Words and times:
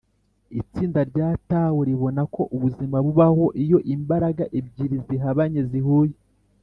itsinda 0.61 1.01
rya 1.11 1.29
tao 1.49 1.77
ribona 1.87 2.21
ko 2.33 2.41
ubuzima 2.55 2.97
bubaho 3.05 3.45
iyo 3.63 3.77
imbaraga 3.95 4.43
ebyiri 4.59 4.97
zihabanye 5.05 5.61
zihuye, 5.69 6.15